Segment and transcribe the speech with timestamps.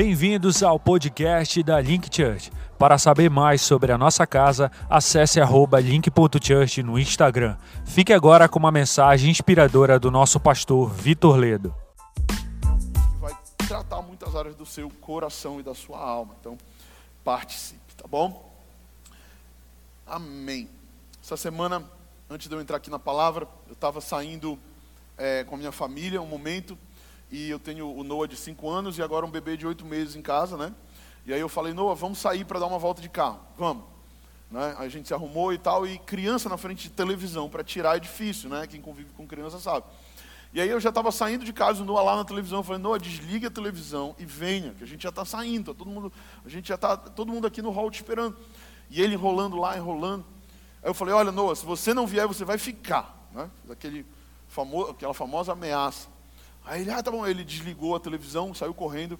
[0.00, 2.52] Bem-vindos ao podcast da Link Church.
[2.78, 5.40] Para saber mais sobre a nossa casa, acesse
[5.82, 7.56] link.church no Instagram.
[7.84, 11.74] Fique agora com uma mensagem inspiradora do nosso pastor Vitor Ledo.
[13.18, 13.36] Vai
[13.66, 16.36] tratar muitas áreas do seu coração e da sua alma.
[16.38, 16.56] Então,
[17.24, 18.48] participe, tá bom?
[20.06, 20.68] Amém.
[21.20, 21.82] Essa semana,
[22.30, 24.56] antes de eu entrar aqui na palavra, eu estava saindo
[25.18, 26.78] é, com a minha família um momento
[27.30, 30.16] e eu tenho o Noah de 5 anos e agora um bebê de 8 meses
[30.16, 30.72] em casa, né?
[31.26, 33.40] E aí eu falei, Noah, vamos sair para dar uma volta de carro.
[33.56, 33.84] Vamos.
[34.50, 34.74] Né?
[34.78, 38.00] A gente se arrumou e tal, e criança na frente de televisão para tirar é
[38.00, 38.66] difícil, né?
[38.66, 39.84] Quem convive com criança sabe.
[40.52, 42.80] E aí eu já estava saindo de casa, o Noah lá na televisão, eu falei,
[42.80, 46.10] Noah, desliga a televisão e venha, que a gente já está saindo, tá todo mundo,
[46.44, 48.34] a gente já está todo mundo aqui no hall te esperando.
[48.88, 50.24] E ele enrolando lá, enrolando.
[50.82, 53.28] Aí eu falei, olha, Noah, se você não vier, você vai ficar.
[53.34, 53.50] Né?
[53.70, 54.06] Aquele
[54.48, 56.08] famoso, aquela famosa ameaça.
[56.68, 57.26] Aí ele, ah, tá bom.
[57.26, 59.18] Ele desligou a televisão, saiu correndo,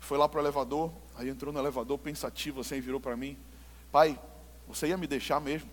[0.00, 0.90] foi lá para o elevador.
[1.14, 3.36] Aí entrou no elevador pensativo assim, virou para mim:
[3.92, 4.18] Pai,
[4.66, 5.68] você ia me deixar mesmo?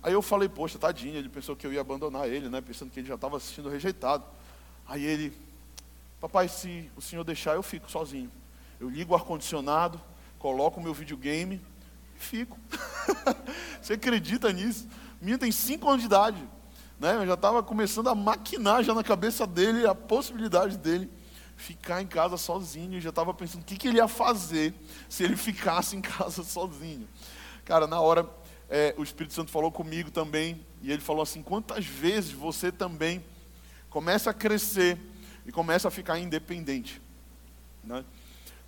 [0.00, 1.16] Aí eu falei: Poxa, tadinho.
[1.16, 2.60] Ele pensou que eu ia abandonar ele, né?
[2.60, 4.24] Pensando que ele já estava assistindo rejeitado.
[4.86, 5.36] Aí ele:
[6.20, 8.30] Papai, se o senhor deixar, eu fico sozinho.
[8.78, 10.00] Eu ligo o ar-condicionado,
[10.38, 11.60] coloco o meu videogame
[12.14, 12.56] e fico.
[13.82, 14.86] você acredita nisso?
[15.20, 16.48] Minha tem 5 anos de idade.
[16.98, 17.14] Né?
[17.16, 21.10] Eu já estava começando a maquinar já na cabeça dele a possibilidade dele
[21.56, 22.96] ficar em casa sozinho.
[22.96, 24.74] Eu já estava pensando o que, que ele ia fazer
[25.08, 27.08] se ele ficasse em casa sozinho.
[27.64, 28.28] Cara, na hora
[28.68, 33.24] é, o Espírito Santo falou comigo também e ele falou assim: quantas vezes você também
[33.88, 34.98] começa a crescer
[35.46, 37.00] e começa a ficar independente,
[37.82, 38.04] né?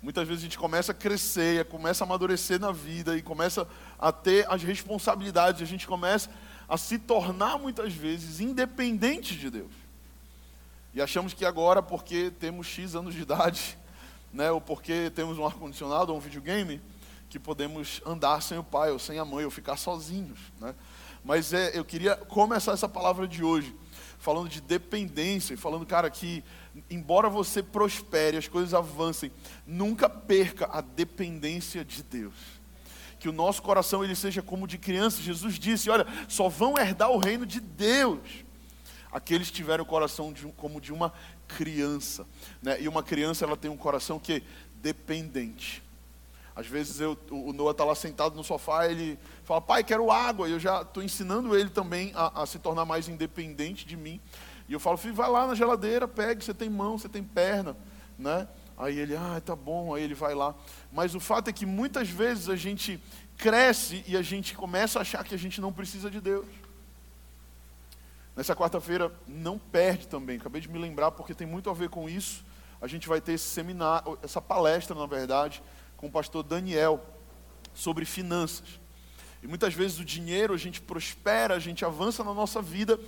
[0.01, 3.67] Muitas vezes a gente começa a crescer, começa a amadurecer na vida e começa
[3.99, 6.27] a ter as responsabilidades, a gente começa
[6.71, 9.73] a se tornar muitas vezes independentes de Deus.
[10.93, 13.77] E achamos que agora, porque temos X anos de idade,
[14.31, 16.81] né, ou porque temos um ar-condicionado ou um videogame,
[17.29, 20.39] que podemos andar sem o pai ou sem a mãe, ou ficar sozinhos.
[20.61, 20.73] Né?
[21.25, 23.75] Mas é, eu queria começar essa palavra de hoje
[24.17, 26.41] falando de dependência, e falando, cara, que
[26.89, 29.29] embora você prospere, as coisas avancem,
[29.67, 32.60] nunca perca a dependência de Deus
[33.21, 35.21] que o nosso coração ele seja como de criança.
[35.21, 38.19] Jesus disse: Olha, só vão herdar o reino de Deus
[39.11, 41.13] aqueles que tiverem o coração de, como de uma
[41.47, 42.25] criança.
[42.63, 42.81] Né?
[42.81, 44.41] E uma criança ela tem um coração que é
[44.81, 45.83] dependente.
[46.55, 50.49] Às vezes eu, o Noah está lá sentado no sofá, ele fala, pai, quero água.
[50.49, 54.19] E eu já estou ensinando ele também a, a, se tornar mais independente de mim.
[54.67, 57.77] E eu falo, filho, vai lá na geladeira, pegue, você tem mão, você tem perna.
[58.17, 58.47] Né?
[58.77, 60.55] Aí ele, ah, tá bom, aí ele vai lá.
[60.91, 63.01] Mas o fato é que muitas vezes a gente
[63.37, 66.47] cresce e a gente começa a achar que a gente não precisa de Deus.
[68.35, 72.09] Nessa quarta-feira, não perde também, acabei de me lembrar porque tem muito a ver com
[72.09, 72.45] isso.
[72.81, 75.61] A gente vai ter esse seminário, essa palestra, na verdade,
[75.97, 77.03] com o pastor Daniel
[77.73, 78.79] sobre finanças.
[79.43, 82.99] E muitas vezes o dinheiro, a gente prospera, a gente avança na nossa vida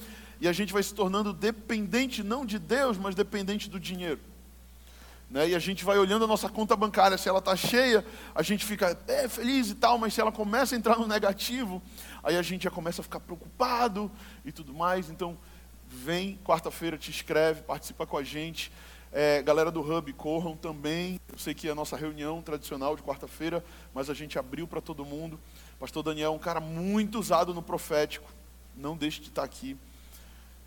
[0.42, 4.20] e a gente vai se tornando dependente não de Deus, mas dependente do dinheiro.
[5.30, 5.50] Né?
[5.50, 8.66] E a gente vai olhando a nossa conta bancária, se ela está cheia, a gente
[8.66, 11.82] fica é, feliz e tal, mas se ela começa a entrar no negativo,
[12.24, 14.12] aí a gente já começa a ficar preocupado
[14.46, 15.10] e tudo mais.
[15.10, 15.38] Então,
[15.88, 18.72] vem quarta-feira, te inscreve, participa com a gente.
[19.12, 21.20] É, galera do Hub, corram também.
[21.32, 23.64] Eu sei que é a nossa reunião tradicional de quarta-feira,
[23.94, 25.40] mas a gente abriu para todo mundo.
[25.80, 28.32] Pastor Daniel é um cara muito usado no profético.
[28.76, 29.78] Não deixe de estar aqui.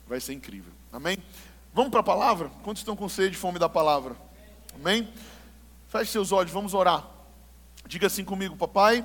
[0.07, 0.73] Vai ser incrível.
[0.93, 1.19] Amém?
[1.75, 2.49] Vamos para a palavra?
[2.63, 4.17] Quantos estão com sede e fome da palavra?
[4.79, 5.09] Amém?
[5.89, 7.09] Feche seus olhos, vamos orar.
[7.87, 9.03] Diga assim comigo, papai.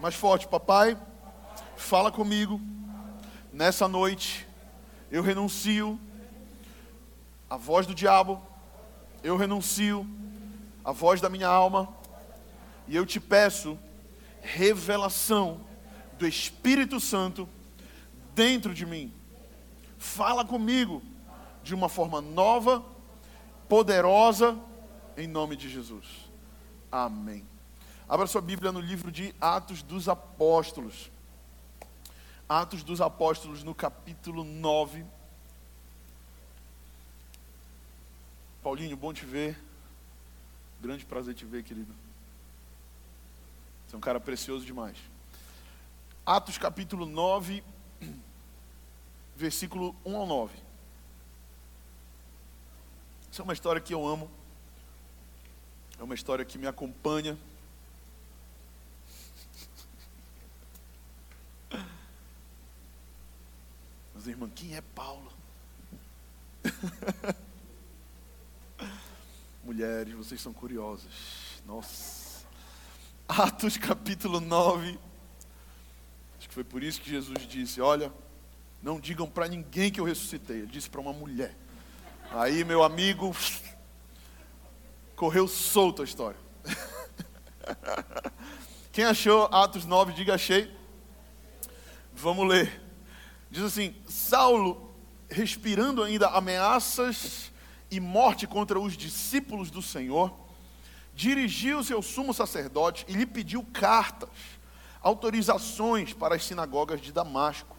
[0.00, 0.96] Mais forte, papai.
[1.76, 2.58] Fala comigo.
[3.52, 4.48] Nessa noite,
[5.10, 6.00] eu renuncio
[7.48, 8.42] à voz do diabo.
[9.22, 10.08] Eu renuncio
[10.82, 11.94] à voz da minha alma.
[12.88, 13.78] E eu te peço
[14.40, 15.60] revelação
[16.18, 17.46] do Espírito Santo
[18.34, 19.12] dentro de mim.
[19.98, 21.02] Fala comigo
[21.62, 22.82] de uma forma nova,
[23.68, 24.58] poderosa
[25.16, 26.06] em nome de Jesus.
[26.92, 27.46] Amém.
[28.08, 31.10] Abra sua Bíblia no livro de Atos dos Apóstolos.
[32.48, 35.04] Atos dos Apóstolos, no capítulo 9.
[38.62, 39.58] Paulinho, bom te ver.
[40.80, 41.92] Grande prazer te ver, querido.
[43.86, 44.96] Você é um cara precioso demais.
[46.24, 47.64] Atos capítulo 9,
[49.34, 50.54] versículo 1 ao 9.
[53.32, 54.30] Essa é uma história que eu amo.
[55.98, 57.38] É uma história que me acompanha.
[64.14, 65.32] Mas irmã, quem é Paulo?
[69.64, 70.14] Mulheres.
[70.14, 71.12] vocês são curiosas.
[71.64, 72.44] Nossa.
[73.28, 74.98] Atos capítulo 9.
[76.38, 78.12] Acho que foi por isso que Jesus disse: Olha,
[78.82, 80.58] não digam para ninguém que eu ressuscitei.
[80.58, 81.56] Ele disse para uma mulher.
[82.30, 83.34] Aí, meu amigo,
[85.16, 86.38] correu solto a história.
[88.92, 90.70] Quem achou Atos 9, diga achei.
[92.12, 92.82] Vamos ler.
[93.50, 94.94] Diz assim: Saulo,
[95.28, 97.50] respirando ainda ameaças
[97.90, 100.32] e morte contra os discípulos do Senhor,
[101.14, 104.28] dirigiu-se ao sumo sacerdote e lhe pediu cartas,
[105.00, 107.74] autorizações para as sinagogas de Damasco,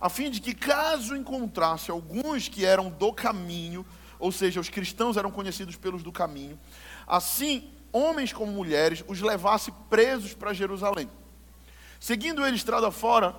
[0.00, 3.86] a fim de que, caso encontrasse alguns que eram do caminho,
[4.22, 6.56] ou seja, os cristãos eram conhecidos pelos do caminho,
[7.08, 11.10] assim, homens como mulheres, os levasse presos para Jerusalém.
[11.98, 13.34] Seguindo ele estrada fora,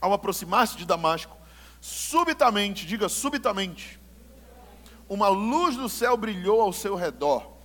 [0.00, 1.36] ao aproximar-se de Damasco,
[1.78, 4.00] subitamente, diga subitamente,
[5.10, 7.58] uma luz do céu brilhou ao seu redor,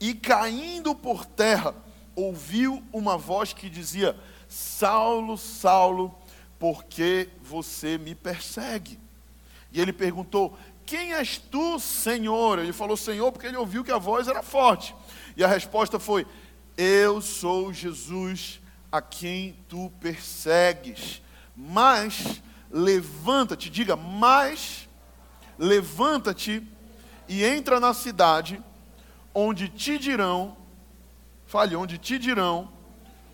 [0.00, 1.74] e caindo por terra,
[2.16, 4.18] ouviu uma voz que dizia:
[4.48, 6.14] Saulo, Saulo,
[6.58, 8.98] por que você me persegue?
[9.70, 10.56] E ele perguntou:
[10.92, 12.58] Quem és tu, Senhor?
[12.58, 14.94] Ele falou: Senhor, porque ele ouviu que a voz era forte.
[15.34, 16.26] E a resposta foi:
[16.76, 18.60] Eu sou Jesus
[18.92, 21.22] a quem tu persegues.
[21.56, 24.86] Mas levanta-te, diga, mas
[25.58, 26.62] levanta-te
[27.26, 28.62] e entra na cidade,
[29.32, 30.58] onde te dirão,
[31.46, 32.70] fale, onde te dirão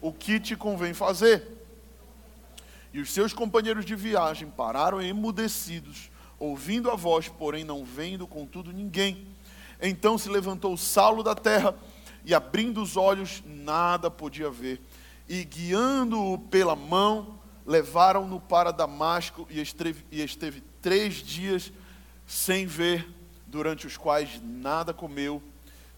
[0.01, 1.45] o que te convém fazer.
[2.93, 6.09] E os seus companheiros de viagem pararam emudecidos,
[6.39, 9.27] ouvindo a voz, porém não vendo, contudo, ninguém.
[9.81, 11.75] Então se levantou Saulo da terra
[12.25, 14.81] e, abrindo os olhos, nada podia ver.
[15.29, 21.73] E guiando-o pela mão, levaram-no para Damasco e esteve, e esteve três dias
[22.27, 23.09] sem ver
[23.47, 25.43] durante os quais nada comeu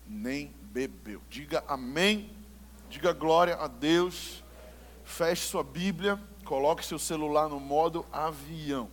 [0.06, 1.20] nem bebeu.
[1.30, 2.30] Diga amém,
[2.88, 4.42] diga glória a Deus,
[5.04, 8.88] feche sua Bíblia, coloque seu celular no modo avião.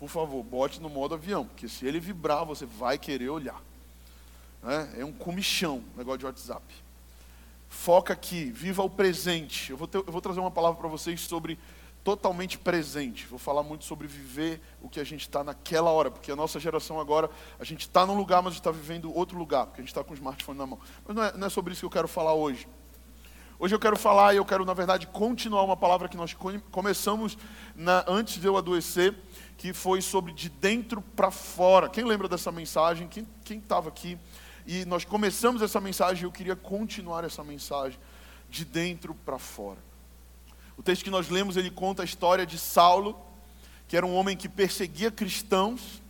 [0.00, 3.60] Por favor, bote no modo avião, porque se ele vibrar, você vai querer olhar.
[4.64, 6.64] É, é um comichão, negócio de WhatsApp.
[7.68, 9.70] Foca aqui, viva o presente.
[9.70, 11.58] Eu vou, ter, eu vou trazer uma palavra para vocês sobre
[12.02, 13.26] totalmente presente.
[13.26, 16.58] Vou falar muito sobre viver o que a gente está naquela hora, porque a nossa
[16.58, 19.90] geração agora, a gente está num lugar, mas está vivendo outro lugar, porque a gente
[19.90, 20.78] está com o smartphone na mão.
[21.06, 22.66] Mas não é, não é sobre isso que eu quero falar hoje.
[23.62, 26.34] Hoje eu quero falar e eu quero, na verdade, continuar uma palavra que nós
[26.70, 27.36] começamos
[27.76, 29.14] na, antes de eu adoecer,
[29.60, 31.86] que foi sobre de dentro para fora.
[31.86, 33.06] Quem lembra dessa mensagem?
[33.06, 34.16] Quem estava aqui?
[34.66, 37.98] E nós começamos essa mensagem e eu queria continuar essa mensagem
[38.48, 39.76] de dentro para fora.
[40.78, 43.20] O texto que nós lemos, ele conta a história de Saulo,
[43.86, 46.00] que era um homem que perseguia cristãos,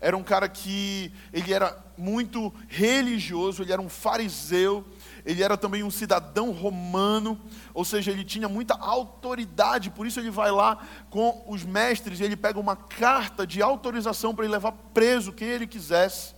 [0.00, 4.86] era um cara que ele era muito religioso, ele era um fariseu,
[5.24, 7.40] ele era também um cidadão romano,
[7.74, 12.24] ou seja, ele tinha muita autoridade, por isso ele vai lá com os mestres e
[12.24, 16.34] ele pega uma carta de autorização para ele levar preso quem ele quisesse,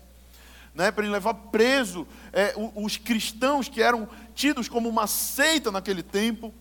[0.75, 6.02] né, para ele levar preso é, os cristãos que eram tidos como uma seita naquele
[6.02, 6.52] tempo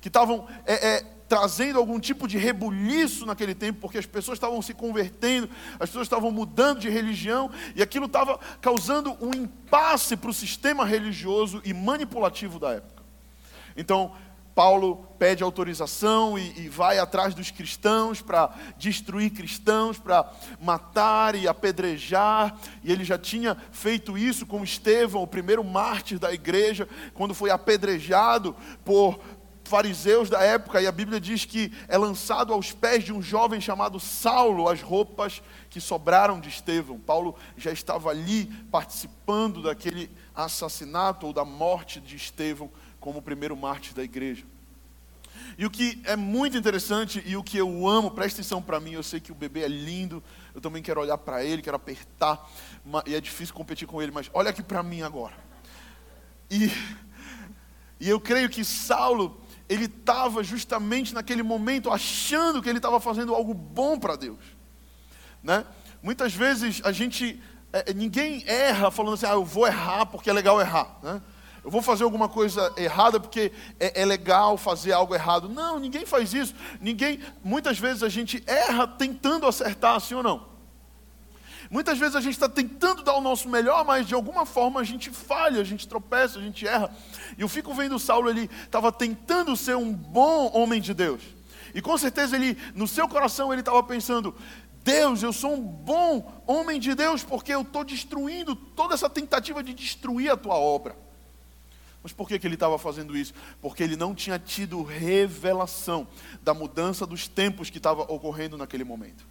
[0.00, 4.60] que estavam é, é, trazendo algum tipo de rebuliço naquele tempo, porque as pessoas estavam
[4.60, 5.48] se convertendo,
[5.78, 10.84] as pessoas estavam mudando de religião, e aquilo estava causando um impasse para o sistema
[10.84, 13.04] religioso e manipulativo da época.
[13.76, 14.12] Então,
[14.56, 20.28] Paulo pede autorização e, e, vai atrás dos cristãos para destruir cristãos, para
[20.60, 22.58] matar e apedrejar.
[22.82, 27.50] E ele já tinha feito isso com Estevão, o primeiro mártir da igreja, quando foi
[27.50, 29.20] apedrejado por
[29.70, 33.60] fariseus da época, e a Bíblia diz que é lançado aos pés de um jovem
[33.60, 36.98] chamado Saulo as roupas que sobraram de Estevão.
[36.98, 43.94] Paulo já estava ali participando daquele assassinato ou da morte de Estevão como primeiro mártir
[43.94, 44.44] da igreja.
[45.56, 48.92] E o que é muito interessante e o que eu amo, presta atenção para mim,
[48.92, 50.22] eu sei que o bebê é lindo,
[50.52, 52.50] eu também quero olhar para ele, quero apertar,
[53.06, 55.34] e é difícil competir com ele, mas olha aqui para mim agora.
[56.50, 56.70] E,
[58.00, 59.39] e eu creio que Saulo,
[59.70, 64.40] ele estava justamente naquele momento achando que ele estava fazendo algo bom para Deus.
[65.40, 65.64] Né?
[66.02, 67.40] Muitas vezes a gente,
[67.72, 70.98] é, ninguém erra falando assim, ah, eu vou errar porque é legal errar.
[71.00, 71.22] Né?
[71.62, 75.48] Eu vou fazer alguma coisa errada porque é, é, legal fazer algo errado.
[75.48, 76.52] Não, ninguém faz isso.
[76.80, 77.20] Ninguém.
[77.44, 80.49] Muitas vezes a gente erra tentando acertar, sim ou não?
[81.70, 84.84] Muitas vezes a gente está tentando dar o nosso melhor, mas de alguma forma a
[84.84, 86.92] gente falha, a gente tropeça, a gente erra.
[87.38, 91.22] E eu fico vendo Saulo, ele estava tentando ser um bom homem de Deus.
[91.72, 94.34] E com certeza ele, no seu coração, ele estava pensando:
[94.82, 99.62] Deus, eu sou um bom homem de Deus, porque eu estou destruindo toda essa tentativa
[99.62, 100.96] de destruir a tua obra.
[102.02, 103.32] Mas por que, que ele estava fazendo isso?
[103.60, 106.08] Porque ele não tinha tido revelação
[106.42, 109.24] da mudança dos tempos que estava ocorrendo naquele momento.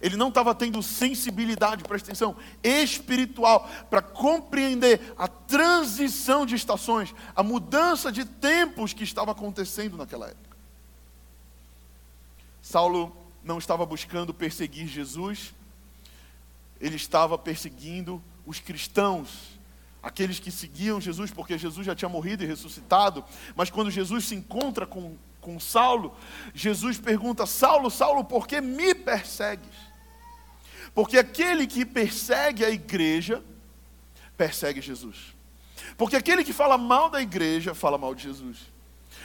[0.00, 7.42] Ele não estava tendo sensibilidade, presta atenção, espiritual, para compreender a transição de estações, a
[7.42, 10.56] mudança de tempos que estava acontecendo naquela época.
[12.60, 15.54] Saulo não estava buscando perseguir Jesus,
[16.80, 19.58] ele estava perseguindo os cristãos
[20.02, 24.34] aqueles que seguiam Jesus, porque Jesus já tinha morrido e ressuscitado, mas quando Jesus se
[24.34, 26.16] encontra com, com Saulo,
[26.54, 29.90] Jesus pergunta: Saulo, Saulo, por que me persegues?
[30.94, 33.42] Porque aquele que persegue a igreja,
[34.36, 35.34] persegue Jesus.
[35.96, 38.58] Porque aquele que fala mal da igreja, fala mal de Jesus.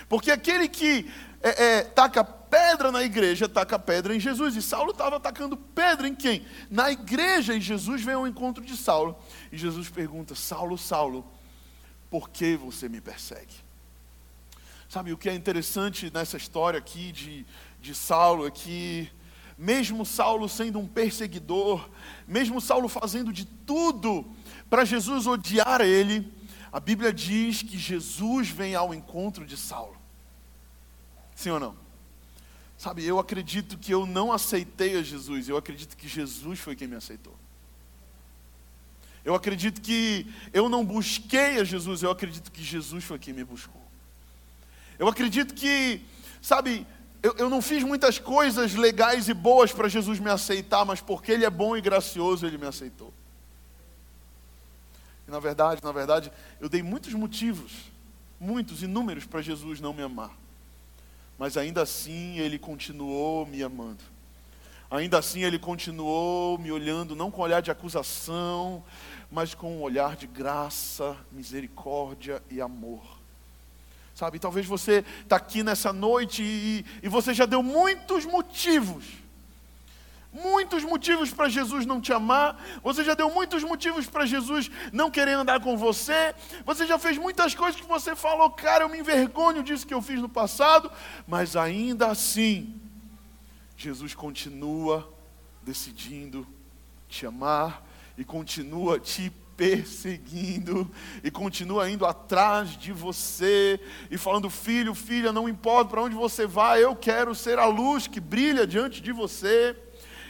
[0.08, 4.56] Porque aquele que é, é, taca pedra na igreja, taca pedra em Jesus.
[4.56, 6.46] E Saulo estava atacando pedra em quem?
[6.70, 7.56] Na igreja.
[7.56, 9.18] E Jesus vem ao encontro de Saulo.
[9.52, 11.26] E Jesus pergunta: Saulo, Saulo,
[12.10, 13.65] por que você me persegue?
[14.96, 17.46] Sabe o que é interessante nessa história aqui de,
[17.82, 19.12] de Saulo é que,
[19.58, 21.90] mesmo Saulo sendo um perseguidor,
[22.26, 24.26] mesmo Saulo fazendo de tudo
[24.70, 26.32] para Jesus odiar ele,
[26.72, 29.98] a Bíblia diz que Jesus vem ao encontro de Saulo.
[31.36, 31.76] Sim ou não?
[32.78, 36.88] Sabe, eu acredito que eu não aceitei a Jesus, eu acredito que Jesus foi quem
[36.88, 37.36] me aceitou.
[39.26, 43.44] Eu acredito que eu não busquei a Jesus, eu acredito que Jesus foi quem me
[43.44, 43.85] buscou.
[44.98, 46.02] Eu acredito que,
[46.42, 46.86] sabe,
[47.22, 51.32] eu, eu não fiz muitas coisas legais e boas para Jesus me aceitar, mas porque
[51.32, 53.14] Ele é bom e gracioso, Ele me aceitou.
[55.28, 57.72] E na verdade, na verdade, eu dei muitos motivos,
[58.40, 60.32] muitos, inúmeros, para Jesus não me amar
[61.38, 64.04] mas ainda assim ele continuou me amando.
[64.90, 68.84] Ainda assim ele continuou me olhando, não com olhar de acusação,
[69.32, 73.15] mas com um olhar de graça, misericórdia e amor.
[74.16, 79.04] Sabe, talvez você está aqui nessa noite e, e você já deu muitos motivos
[80.36, 85.10] muitos motivos para Jesus não te amar, você já deu muitos motivos para Jesus não
[85.10, 89.00] querer andar com você, você já fez muitas coisas que você falou, cara, eu me
[89.00, 90.92] envergonho disso que eu fiz no passado,
[91.26, 92.80] mas ainda assim,
[93.78, 95.10] Jesus continua
[95.64, 96.46] decidindo
[97.08, 97.84] te amar
[98.18, 100.90] e continua te perseguindo
[101.24, 103.80] e continua indo atrás de você
[104.12, 108.08] e falando: Filho, filha, não importa para onde você vai, eu quero ser a luz
[108.08, 109.76] que brilha diante de você.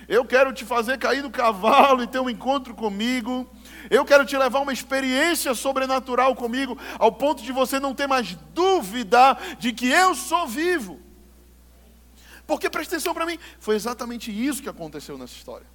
[0.08, 3.50] Eu quero te fazer cair do cavalo e ter um encontro comigo.
[3.90, 8.36] Eu quero te levar uma experiência sobrenatural comigo, ao ponto de você não ter mais
[8.54, 11.00] dúvida de que eu sou vivo.
[12.46, 15.66] Porque presta atenção para mim, foi exatamente isso que aconteceu nessa história.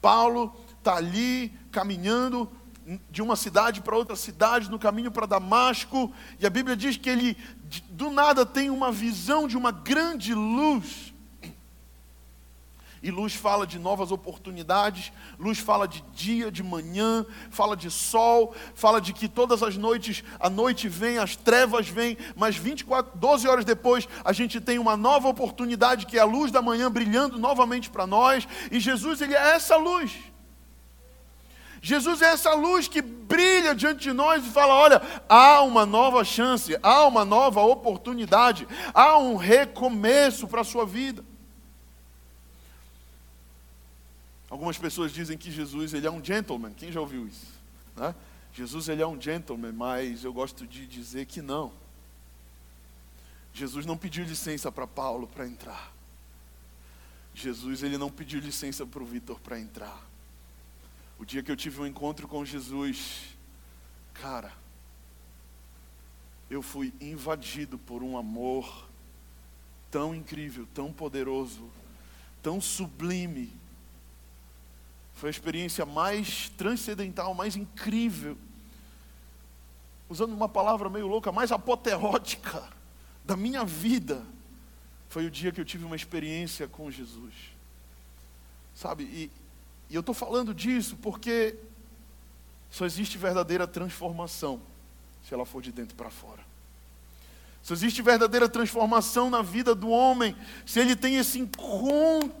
[0.00, 2.50] Paulo está ali caminhando
[3.10, 7.10] de uma cidade para outra cidade, no caminho para Damasco, e a Bíblia diz que
[7.10, 7.36] ele
[7.90, 11.12] do nada tem uma visão de uma grande luz.
[13.00, 18.54] E luz fala de novas oportunidades, luz fala de dia, de manhã, fala de sol,
[18.74, 23.46] fala de que todas as noites a noite vem, as trevas vêm, mas 24, 12
[23.46, 27.38] horas depois a gente tem uma nova oportunidade que é a luz da manhã brilhando
[27.38, 30.12] novamente para nós, e Jesus ele é essa luz.
[31.80, 36.24] Jesus é essa luz que brilha diante de nós e fala: olha, há uma nova
[36.24, 41.24] chance, há uma nova oportunidade, há um recomeço para a sua vida.
[44.50, 46.72] Algumas pessoas dizem que Jesus ele é um gentleman.
[46.72, 47.46] Quem já ouviu isso?
[47.94, 48.14] Né?
[48.52, 51.72] Jesus ele é um gentleman, mas eu gosto de dizer que não.
[53.52, 55.92] Jesus não pediu licença para Paulo para entrar.
[57.34, 60.07] Jesus ele não pediu licença para o Vitor para entrar.
[61.18, 63.36] O dia que eu tive um encontro com Jesus,
[64.14, 64.52] cara,
[66.48, 68.88] eu fui invadido por um amor
[69.90, 71.68] tão incrível, tão poderoso,
[72.42, 73.52] tão sublime,
[75.18, 78.38] foi a experiência mais transcendental, mais incrível.
[80.08, 82.68] Usando uma palavra meio louca, mais apoteótica
[83.24, 84.24] da minha vida.
[85.08, 87.34] Foi o dia que eu tive uma experiência com Jesus.
[88.76, 89.30] Sabe, e,
[89.90, 91.56] e eu estou falando disso porque
[92.70, 94.60] só existe verdadeira transformação
[95.26, 96.46] se ela for de dentro para fora.
[97.62, 102.32] Só existe verdadeira transformação na vida do homem se ele tem esse encontro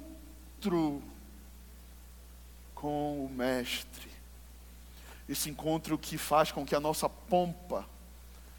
[2.74, 4.08] com o Mestre.
[5.28, 7.84] Esse encontro que faz com que a nossa pompa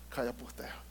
[0.10, 0.88] caia por terra.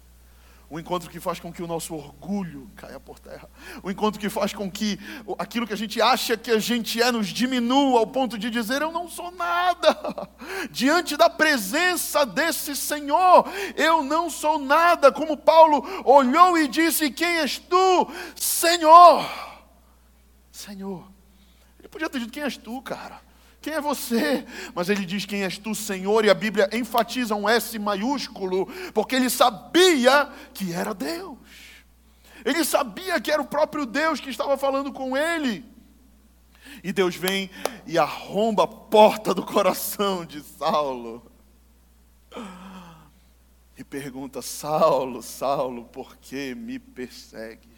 [0.70, 3.48] O encontro que faz com que o nosso orgulho caia por terra.
[3.82, 4.98] O encontro que faz com que
[5.38, 8.82] aquilo que a gente acha que a gente é nos diminua ao ponto de dizer
[8.82, 10.28] eu não sou nada.
[10.70, 13.46] Diante da presença desse Senhor,
[13.76, 15.10] eu não sou nada.
[15.10, 19.26] Como Paulo olhou e disse: Quem és tu, Senhor?
[20.52, 21.10] Senhor.
[21.78, 23.27] Ele podia ter dito: Quem és tu, cara?
[23.60, 24.46] Quem é você?
[24.74, 26.24] Mas ele diz: Quem és tu, Senhor?
[26.24, 31.38] E a Bíblia enfatiza um S maiúsculo, porque ele sabia que era Deus.
[32.44, 35.64] Ele sabia que era o próprio Deus que estava falando com ele.
[36.82, 37.50] E Deus vem
[37.86, 41.30] e arromba a porta do coração de Saulo.
[43.76, 47.68] E pergunta: Saulo, Saulo, por que me persegues?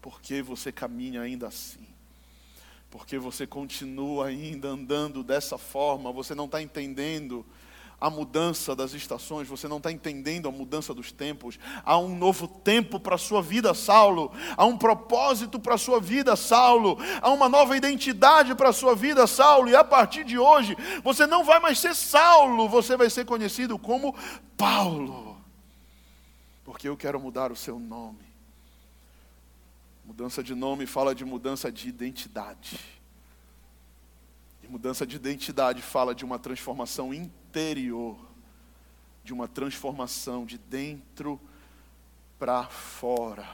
[0.00, 1.87] Por que você caminha ainda assim?
[2.90, 7.44] Porque você continua ainda andando dessa forma, você não está entendendo
[8.00, 11.58] a mudança das estações, você não está entendendo a mudança dos tempos.
[11.84, 14.32] Há um novo tempo para a sua vida, Saulo.
[14.56, 16.96] Há um propósito para a sua vida, Saulo.
[17.20, 19.68] Há uma nova identidade para a sua vida, Saulo.
[19.68, 23.76] E a partir de hoje, você não vai mais ser Saulo, você vai ser conhecido
[23.78, 24.14] como
[24.56, 25.36] Paulo.
[26.64, 28.27] Porque eu quero mudar o seu nome.
[30.08, 32.80] Mudança de nome fala de mudança de identidade.
[34.62, 38.18] E mudança de identidade fala de uma transformação interior,
[39.22, 41.38] de uma transformação de dentro
[42.38, 43.46] para fora.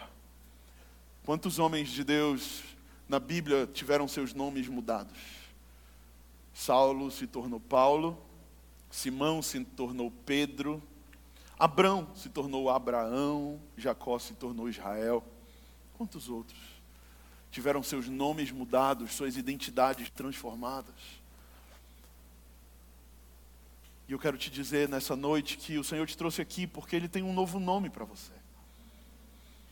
[1.26, 2.62] Quantos homens de Deus
[3.08, 5.18] na Bíblia tiveram seus nomes mudados?
[6.54, 8.16] Saulo se tornou Paulo,
[8.92, 10.80] Simão se tornou Pedro,
[11.58, 15.33] Abrão se tornou Abraão, Jacó se tornou Israel.
[15.94, 16.58] Quantos outros
[17.50, 20.94] tiveram seus nomes mudados, suas identidades transformadas?
[24.08, 27.08] E eu quero te dizer nessa noite que o Senhor te trouxe aqui porque Ele
[27.08, 28.32] tem um novo nome para você.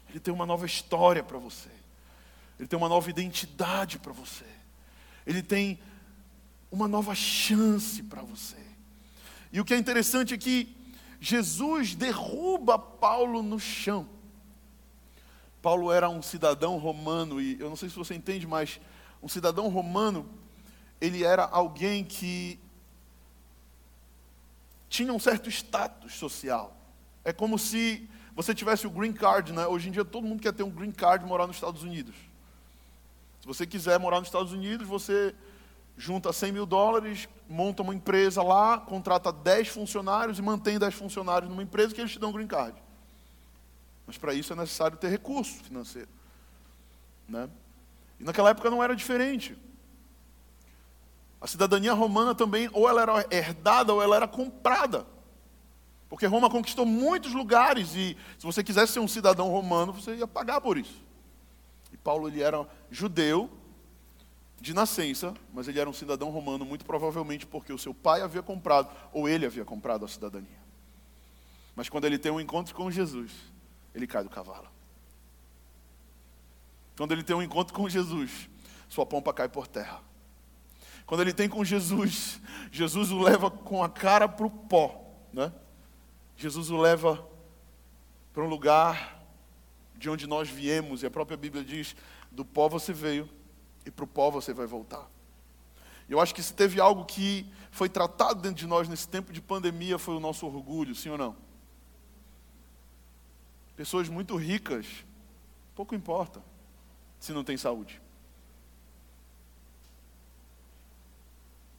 [0.08, 1.70] Ele tem uma nova história para você.
[2.58, 4.46] Ele tem uma nova identidade para você.
[5.26, 5.78] Ele tem
[6.70, 8.56] uma nova chance para você.
[9.52, 10.74] E o que é interessante é que
[11.20, 14.08] Jesus derruba Paulo no chão.
[15.62, 18.80] Paulo era um cidadão romano, e eu não sei se você entende, mas
[19.22, 20.28] um cidadão romano,
[21.00, 22.58] ele era alguém que
[24.88, 26.76] tinha um certo status social.
[27.24, 29.66] É como se você tivesse o green card, né?
[29.66, 32.14] Hoje em dia todo mundo quer ter um green card e morar nos Estados Unidos.
[33.40, 35.34] Se você quiser morar nos Estados Unidos, você
[35.96, 41.48] junta 100 mil dólares, monta uma empresa lá, contrata 10 funcionários e mantém 10 funcionários
[41.48, 42.76] numa empresa que eles te dão um green card.
[44.06, 46.08] Mas para isso é necessário ter recurso financeiro.
[47.28, 47.48] Né?
[48.18, 49.56] E naquela época não era diferente.
[51.40, 55.06] A cidadania romana também, ou ela era herdada ou ela era comprada.
[56.08, 60.26] Porque Roma conquistou muitos lugares e se você quisesse ser um cidadão romano, você ia
[60.26, 61.02] pagar por isso.
[61.90, 63.50] E Paulo ele era judeu
[64.60, 68.42] de nascença, mas ele era um cidadão romano muito provavelmente porque o seu pai havia
[68.42, 70.62] comprado ou ele havia comprado a cidadania.
[71.74, 73.32] Mas quando ele tem um encontro com Jesus,
[73.94, 74.68] ele cai do cavalo.
[76.96, 78.48] Quando ele tem um encontro com Jesus,
[78.88, 80.00] sua pompa cai por terra.
[81.06, 85.04] Quando ele tem com Jesus, Jesus o leva com a cara para o pó.
[85.32, 85.52] Né?
[86.36, 87.26] Jesus o leva
[88.32, 89.22] para um lugar
[89.96, 91.94] de onde nós viemos, e a própria Bíblia diz:
[92.30, 93.28] do pó você veio
[93.84, 95.08] e para o pó você vai voltar.
[96.08, 99.40] Eu acho que se teve algo que foi tratado dentro de nós nesse tempo de
[99.40, 101.36] pandemia foi o nosso orgulho, sim ou não?
[103.76, 104.86] Pessoas muito ricas,
[105.74, 106.42] pouco importa
[107.18, 108.00] se não tem saúde.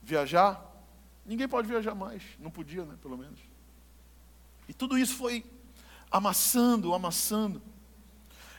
[0.02, 0.64] Viajar,
[1.26, 3.40] ninguém pode viajar mais, não podia, né, pelo menos.
[4.68, 5.46] E tudo isso foi
[6.10, 7.62] amassando, amassando.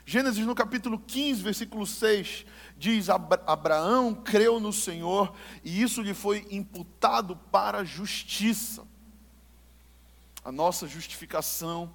[0.06, 2.44] Gênesis no capítulo 15, versículo 6,
[2.76, 8.86] diz: Abraão creu no Senhor e isso lhe foi imputado para justiça.
[10.44, 11.94] A nossa justificação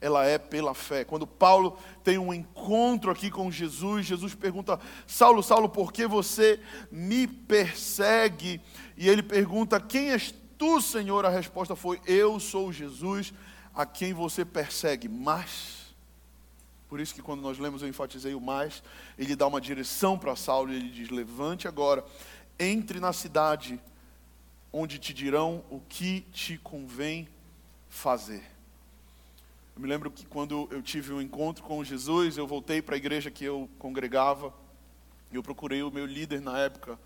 [0.00, 1.04] ela é pela fé.
[1.04, 6.58] Quando Paulo tem um encontro aqui com Jesus, Jesus pergunta: Saulo, Saulo, por que você
[6.90, 8.60] me persegue?
[8.96, 11.26] E ele pergunta: Quem és tu, Senhor?
[11.26, 13.34] A resposta foi: Eu sou Jesus,
[13.74, 15.08] a quem você persegue.
[15.08, 15.94] Mas,
[16.88, 18.82] por isso que quando nós lemos, eu enfatizei o mais,
[19.18, 22.02] ele dá uma direção para Saulo e ele diz: Levante agora,
[22.58, 23.78] entre na cidade,
[24.72, 27.28] onde te dirão o que te convém
[27.90, 28.59] fazer.
[29.80, 32.98] Eu me lembro que quando eu tive um encontro com Jesus, eu voltei para a
[32.98, 34.52] igreja que eu congregava,
[35.32, 36.98] e eu procurei o meu líder na época,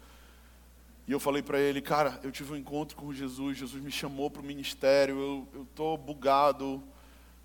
[1.07, 4.29] e eu falei para ele, cara, eu tive um encontro com Jesus, Jesus me chamou
[4.29, 6.83] para o ministério, eu estou bugado,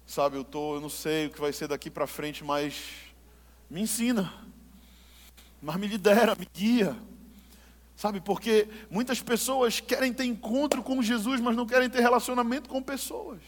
[0.07, 2.85] Sabe, eu tô, eu não sei o que vai ser daqui para frente, mas
[3.69, 4.33] me ensina.
[5.61, 6.97] Mas me lidera, me guia.
[7.95, 12.81] Sabe, porque muitas pessoas querem ter encontro com Jesus, mas não querem ter relacionamento com
[12.81, 13.39] pessoas.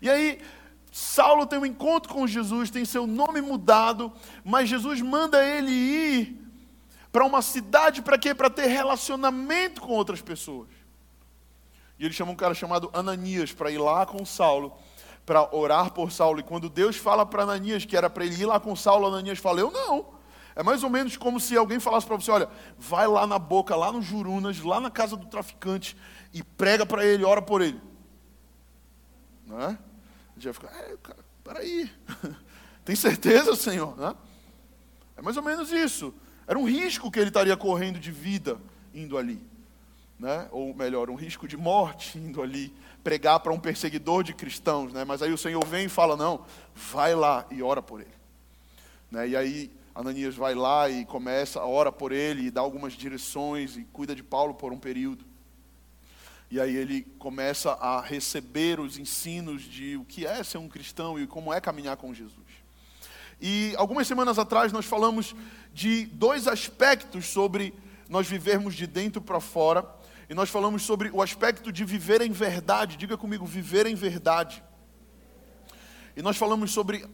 [0.00, 0.40] E aí,
[0.98, 4.10] Saulo tem um encontro com Jesus, tem seu nome mudado,
[4.42, 6.50] mas Jesus manda ele ir
[7.12, 8.34] para uma cidade para quê?
[8.34, 10.70] Para ter relacionamento com outras pessoas.
[11.98, 14.72] E ele chama um cara chamado Ananias para ir lá com Saulo,
[15.26, 16.40] para orar por Saulo.
[16.40, 19.38] E quando Deus fala para Ananias que era para ele ir lá com Saulo, Ananias
[19.38, 20.14] fala: Eu não.
[20.54, 23.76] É mais ou menos como se alguém falasse para você: Olha, vai lá na boca,
[23.76, 25.94] lá no Jurunas, lá na casa do traficante
[26.32, 27.82] e prega para ele, ora por ele.
[29.44, 29.78] Não é?
[30.36, 31.90] A gente vai ficar: É, cara, peraí.
[32.84, 33.96] Tem certeza, Senhor?
[33.96, 34.14] Né?
[35.16, 36.14] É mais ou menos isso.
[36.46, 38.58] Era um risco que ele estaria correndo de vida
[38.94, 39.40] indo ali.
[40.18, 40.48] Né?
[40.52, 42.72] Ou melhor, um risco de morte indo ali
[43.02, 44.92] pregar para um perseguidor de cristãos.
[44.92, 45.04] Né?
[45.04, 46.44] Mas aí o Senhor vem e fala: não,
[46.74, 48.14] vai lá e ora por ele.
[49.10, 49.28] Né?
[49.30, 53.76] E aí Ananias vai lá e começa, a ora por ele e dá algumas direções
[53.76, 55.24] e cuida de Paulo por um período.
[56.50, 61.18] E aí ele começa a receber os ensinos de o que é ser um cristão
[61.18, 62.46] e como é caminhar com Jesus.
[63.40, 65.34] E algumas semanas atrás nós falamos
[65.74, 67.74] de dois aspectos sobre
[68.08, 69.84] nós vivermos de dentro para fora.
[70.28, 72.96] E nós falamos sobre o aspecto de viver em verdade.
[72.96, 74.62] Diga comigo, viver em verdade.
[76.16, 77.04] E nós falamos sobre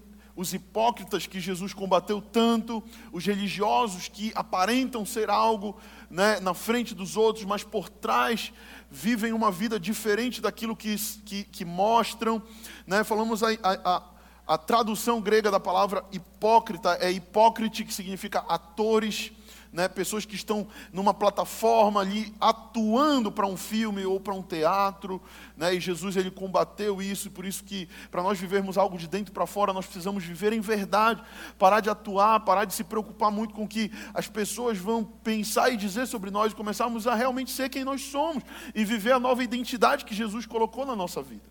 [0.42, 5.76] os hipócritas que Jesus combateu tanto, os religiosos que aparentam ser algo
[6.10, 8.52] né, na frente dos outros, mas por trás
[8.90, 12.42] vivem uma vida diferente daquilo que, que, que mostram.
[12.86, 13.02] Né?
[13.02, 14.02] Falamos a, a,
[14.46, 19.32] a tradução grega da palavra hipócrita é hipócrite, que significa atores,
[19.72, 19.88] né?
[19.88, 25.20] pessoas que estão numa plataforma ali atuando para um filme ou para um teatro,
[25.56, 25.74] né?
[25.74, 29.46] e Jesus ele combateu isso, por isso que para nós vivermos algo de dentro para
[29.46, 31.22] fora, nós precisamos viver em verdade,
[31.58, 35.70] parar de atuar, parar de se preocupar muito com o que as pessoas vão pensar
[35.70, 39.20] e dizer sobre nós, e começarmos a realmente ser quem nós somos, e viver a
[39.20, 41.50] nova identidade que Jesus colocou na nossa vida.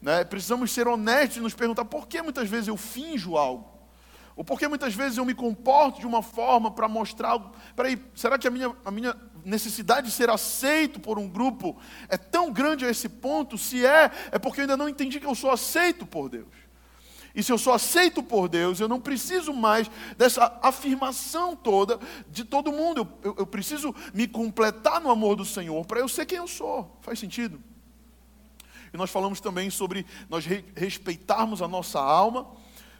[0.00, 0.24] Né?
[0.24, 3.77] Precisamos ser honestos e nos perguntar por que muitas vezes eu finjo algo.
[4.38, 7.50] Ou por que muitas vezes eu me comporto de uma forma para mostrar algo.
[7.74, 9.12] Peraí, será que a minha, a minha
[9.44, 11.76] necessidade de ser aceito por um grupo
[12.08, 13.58] é tão grande a esse ponto?
[13.58, 16.46] Se é, é porque eu ainda não entendi que eu sou aceito por Deus.
[17.34, 21.98] E se eu sou aceito por Deus, eu não preciso mais dessa afirmação toda
[22.28, 23.08] de todo mundo.
[23.24, 26.46] Eu, eu, eu preciso me completar no amor do Senhor para eu ser quem eu
[26.46, 26.96] sou.
[27.00, 27.60] Faz sentido?
[28.94, 30.46] E nós falamos também sobre nós
[30.76, 32.46] respeitarmos a nossa alma,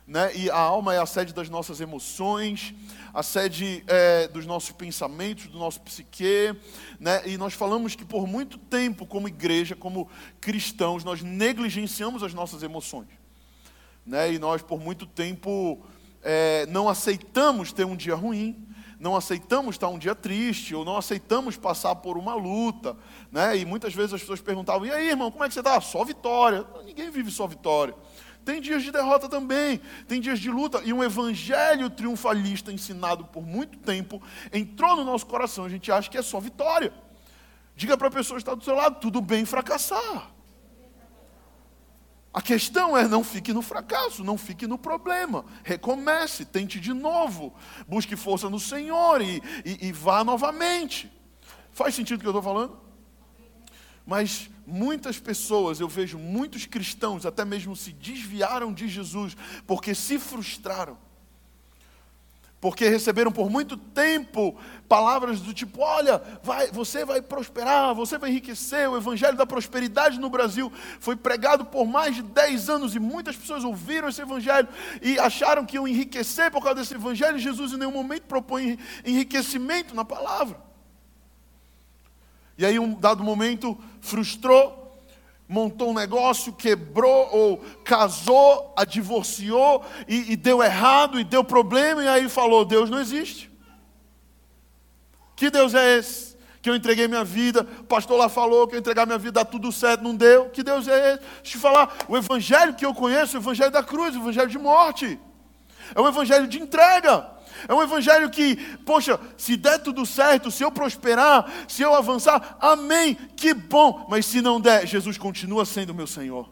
[0.08, 0.34] né?
[0.34, 2.74] e a alma é a sede das nossas emoções,
[3.12, 6.56] a sede é, dos nossos pensamentos, do nosso psique.
[6.98, 7.28] Né?
[7.28, 10.08] E nós falamos que por muito tempo, como igreja, como
[10.40, 13.08] cristãos, nós negligenciamos as nossas emoções.
[14.06, 14.32] Né?
[14.32, 15.84] E nós, por muito tempo,
[16.22, 18.66] é, não aceitamos ter um dia ruim,
[18.98, 22.96] não aceitamos estar um dia triste, ou não aceitamos passar por uma luta,
[23.30, 23.56] né?
[23.56, 25.80] E muitas vezes as pessoas perguntavam: e aí, irmão, como é que você está?
[25.80, 26.66] Só vitória.
[26.84, 27.94] Ninguém vive só vitória.
[28.48, 30.80] Tem dias de derrota também, tem dias de luta.
[30.82, 35.66] E um evangelho triunfalista ensinado por muito tempo entrou no nosso coração.
[35.66, 36.90] A gente acha que é só vitória.
[37.76, 40.30] Diga para a pessoa que está do seu lado: tudo bem fracassar.
[42.32, 45.44] A questão é não fique no fracasso, não fique no problema.
[45.62, 47.54] Recomece, tente de novo.
[47.86, 51.12] Busque força no Senhor e, e, e vá novamente.
[51.70, 52.80] Faz sentido o que eu estou falando?
[54.06, 60.18] Mas muitas pessoas, eu vejo muitos cristãos até mesmo se desviaram de Jesus porque se
[60.18, 60.96] frustraram
[62.60, 64.56] porque receberam por muito tempo
[64.88, 68.90] palavras do tipo: olha, vai, você vai prosperar, você vai enriquecer.
[68.90, 73.36] O evangelho da prosperidade no Brasil foi pregado por mais de 10 anos e muitas
[73.36, 74.68] pessoas ouviram esse evangelho
[75.00, 77.38] e acharam que iam enriquecer por causa desse evangelho.
[77.38, 80.67] Jesus em nenhum momento propõe enriquecimento na palavra.
[82.58, 84.78] E aí, um dado momento, frustrou,
[85.48, 92.02] montou um negócio, quebrou ou casou, a divorciou e, e, deu errado e deu problema,
[92.02, 93.48] e aí falou: Deus não existe.
[95.36, 96.36] Que Deus é esse?
[96.60, 99.44] Que eu entreguei minha vida, o pastor lá falou que eu entregar minha vida, dá
[99.44, 100.50] tudo certo, não deu.
[100.50, 101.18] Que Deus é esse?
[101.20, 104.48] Deixa eu te falar, o evangelho que eu conheço, o evangelho da cruz, o evangelho
[104.48, 105.18] de morte.
[105.94, 107.37] É um evangelho de entrega.
[107.66, 112.56] É um evangelho que, poxa, se der tudo certo, se eu prosperar, se eu avançar,
[112.60, 114.06] amém, que bom.
[114.08, 116.48] Mas se não der, Jesus continua sendo meu Senhor.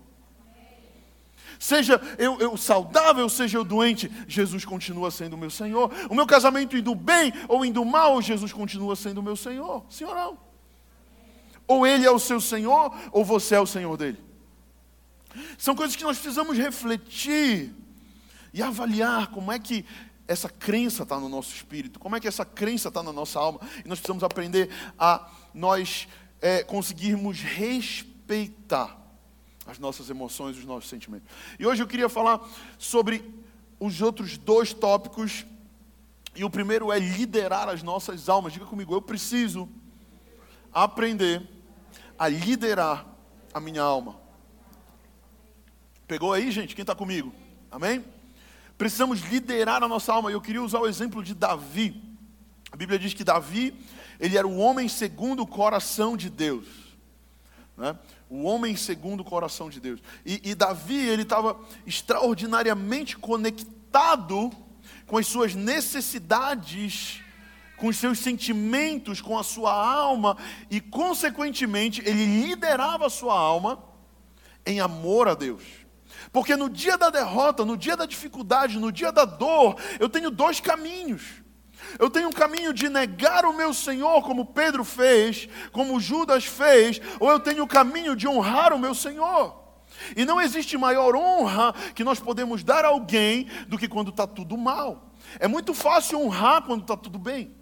[1.59, 5.91] Seja eu, eu saudável, seja eu doente, Jesus continua sendo meu Senhor.
[6.11, 9.85] O meu casamento indo bem ou indo mal, Jesus continua sendo meu Senhor.
[9.89, 10.39] Senhor não.
[11.67, 14.19] Ou Ele é o seu Senhor, ou você é o Senhor dele.
[15.59, 17.75] São coisas que nós precisamos refletir
[18.53, 19.85] e avaliar como é que
[20.29, 23.61] essa crença está no nosso espírito, como é que essa crença está na nossa alma.
[23.85, 26.09] E nós precisamos aprender a nós
[26.41, 28.97] é, conseguirmos respeitar
[29.67, 31.29] as nossas emoções, os nossos sentimentos.
[31.59, 32.41] E hoje eu queria falar
[32.79, 33.25] sobre
[33.81, 35.45] os outros dois tópicos.
[36.35, 38.53] E o primeiro é liderar as nossas almas.
[38.53, 39.69] Diga comigo, eu preciso
[40.73, 41.43] aprender
[42.19, 43.07] a liderar
[43.53, 44.17] a minha alma.
[46.07, 46.75] Pegou aí, gente?
[46.75, 47.33] Quem está comigo?
[47.71, 48.05] Amém?
[48.79, 50.31] Precisamos liderar a nossa alma.
[50.31, 52.03] E eu queria usar o exemplo de Davi.
[52.71, 53.75] A Bíblia diz que Davi,
[54.21, 56.67] ele era o homem segundo o coração de Deus.
[57.77, 57.99] Né?
[58.29, 60.01] O homem segundo o coração de Deus.
[60.25, 64.51] E, e Davi, ele estava extraordinariamente conectado
[65.07, 67.23] com as suas necessidades,
[67.77, 70.37] com os seus sentimentos, com a sua alma,
[70.71, 73.83] e consequentemente ele liderava a sua alma
[74.65, 75.86] em amor a Deus.
[76.33, 80.31] Porque no dia da derrota, no dia da dificuldade, no dia da dor, eu tenho
[80.31, 81.43] dois caminhos.
[81.99, 87.01] Eu tenho um caminho de negar o meu Senhor, como Pedro fez, como Judas fez,
[87.21, 89.65] ou eu tenho o caminho de honrar o meu Senhor.
[90.17, 94.27] E não existe maior honra que nós podemos dar a alguém do que quando está
[94.27, 95.11] tudo mal.
[95.39, 97.55] É muito fácil honrar quando está tudo bem.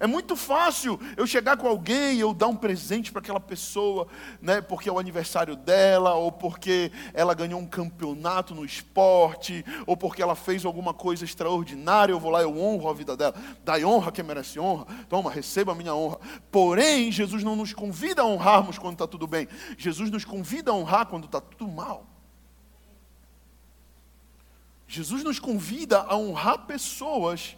[0.00, 4.06] É muito fácil eu chegar com alguém e eu dar um presente para aquela pessoa,
[4.40, 9.96] né, porque é o aniversário dela, ou porque ela ganhou um campeonato no esporte, ou
[9.96, 13.34] porque ela fez alguma coisa extraordinária, eu vou lá, eu honro a vida dela.
[13.64, 14.86] Dai honra quem merece honra.
[15.08, 16.18] Toma, receba a minha honra.
[16.50, 19.48] Porém, Jesus não nos convida a honrarmos quando está tudo bem.
[19.76, 22.06] Jesus nos convida a honrar quando está tudo mal.
[24.86, 27.56] Jesus nos convida a honrar pessoas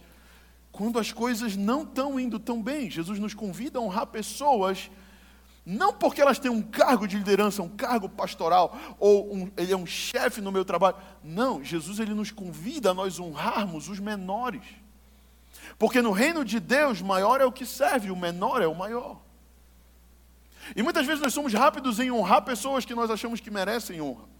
[0.71, 2.89] quando as coisas não estão indo tão bem.
[2.89, 4.89] Jesus nos convida a honrar pessoas,
[5.65, 9.77] não porque elas têm um cargo de liderança, um cargo pastoral, ou um, ele é
[9.77, 10.95] um chefe no meu trabalho.
[11.23, 14.63] Não, Jesus ele nos convida a nós honrarmos os menores.
[15.77, 19.19] Porque no reino de Deus, maior é o que serve, o menor é o maior.
[20.75, 24.30] E muitas vezes nós somos rápidos em honrar pessoas que nós achamos que merecem honra.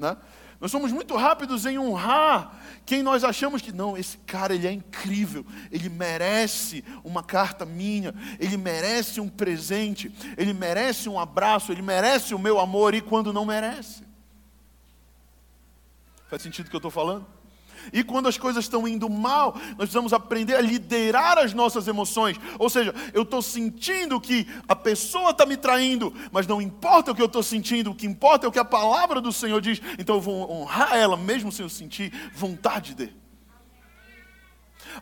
[0.00, 0.16] Né?
[0.60, 4.72] Nós somos muito rápidos em honrar quem nós achamos que não, esse cara ele é
[4.72, 11.82] incrível, ele merece uma carta minha, ele merece um presente, ele merece um abraço, ele
[11.82, 14.02] merece o meu amor e quando não merece.
[16.28, 17.26] Faz sentido o que eu estou falando?
[17.92, 22.36] E quando as coisas estão indo mal, nós precisamos aprender a liderar as nossas emoções.
[22.58, 27.14] Ou seja, eu estou sentindo que a pessoa está me traindo, mas não importa o
[27.14, 29.80] que eu estou sentindo, o que importa é o que a palavra do Senhor diz.
[29.98, 33.20] Então eu vou honrar ela, mesmo sem eu sentir vontade de.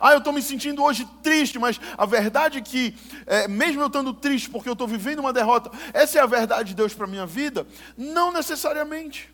[0.01, 2.95] Ah, eu estou me sentindo hoje triste, mas a verdade é que,
[3.27, 6.71] é, mesmo eu estando triste porque eu estou vivendo uma derrota, essa é a verdade
[6.71, 7.67] de Deus para a minha vida?
[7.97, 9.33] Não necessariamente.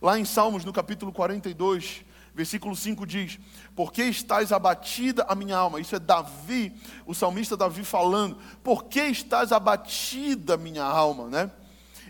[0.00, 2.04] Lá em Salmos, no capítulo 42,
[2.38, 3.36] Versículo 5 diz:
[3.74, 5.80] Por que estás abatida a minha alma?
[5.80, 6.72] Isso é Davi,
[7.04, 8.38] o salmista Davi falando.
[8.62, 11.50] Por que estás abatida minha alma, né?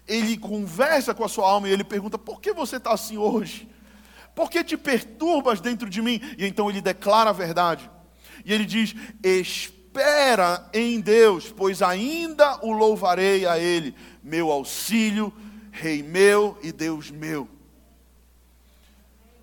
[0.06, 3.70] Ele conversa com a sua alma e ele pergunta: Por que você está assim hoje?
[4.34, 6.20] Por que te perturbas dentro de mim?
[6.36, 7.90] E então ele declara a verdade.
[8.44, 15.32] E ele diz: Espera em Deus, pois ainda o louvarei a Ele, meu auxílio,
[15.72, 17.48] Rei meu e Deus meu.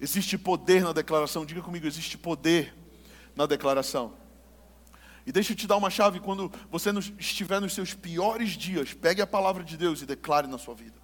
[0.05, 1.43] Existe poder na declaração.
[1.43, 2.75] Diga comigo, existe poder
[3.35, 4.13] na declaração.
[5.25, 9.19] E deixa eu te dar uma chave: quando você estiver nos seus piores dias, pegue
[9.19, 11.01] a palavra de Deus e declare na sua vida.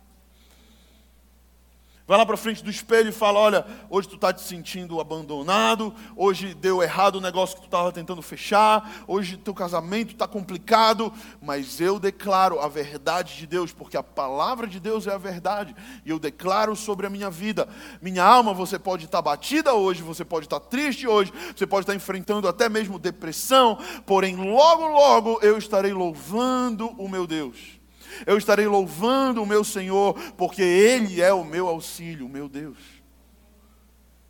[2.07, 5.93] Vai lá para frente do espelho e fala: Olha, hoje tu está te sentindo abandonado,
[6.15, 11.13] hoje deu errado o negócio que tu estava tentando fechar, hoje teu casamento está complicado,
[11.41, 15.75] mas eu declaro a verdade de Deus, porque a palavra de Deus é a verdade,
[16.05, 17.69] e eu declaro sobre a minha vida.
[18.01, 21.67] Minha alma, você pode estar tá batida hoje, você pode estar tá triste hoje, você
[21.67, 27.27] pode estar tá enfrentando até mesmo depressão, porém, logo, logo eu estarei louvando o meu
[27.27, 27.80] Deus.
[28.25, 32.77] Eu estarei louvando o meu Senhor, porque Ele é o meu auxílio, o meu Deus.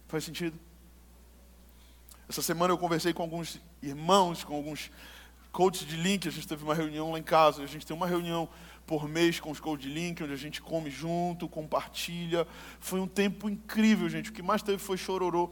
[0.08, 0.58] Faz sentido?
[2.28, 4.91] Essa semana eu conversei com alguns irmãos, com alguns
[5.52, 6.28] coaches de link.
[6.28, 7.63] A gente teve uma reunião lá em casa.
[7.63, 8.48] A gente tem uma reunião
[8.86, 12.48] por mês com os coaches de link, onde a gente come junto, compartilha.
[12.80, 14.30] Foi um tempo incrível, gente.
[14.30, 15.50] O que mais teve foi chororô.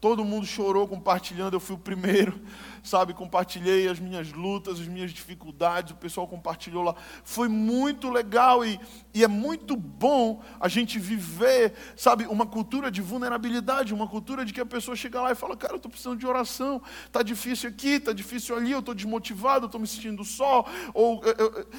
[0.00, 2.40] Todo mundo chorou compartilhando, eu fui o primeiro,
[2.82, 3.14] sabe?
[3.14, 6.94] Compartilhei as minhas lutas, as minhas dificuldades, o pessoal compartilhou lá.
[7.24, 8.80] Foi muito legal e,
[9.12, 14.52] e é muito bom a gente viver, sabe, uma cultura de vulnerabilidade, uma cultura de
[14.52, 17.68] que a pessoa chega lá e fala: Cara, eu estou precisando de oração, está difícil
[17.68, 20.64] aqui, está difícil ali, eu estou desmotivado, eu estou me sentindo só,
[20.94, 21.22] ou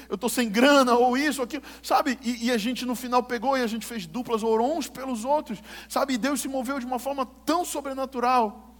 [0.08, 2.18] eu estou sem grana, ou isso, ou aquilo, sabe?
[2.22, 5.24] E, e a gente no final pegou e a gente fez duplas, orou uns pelos
[5.24, 6.14] outros, sabe?
[6.14, 8.71] E Deus se moveu de uma forma tão sobrenatural natural.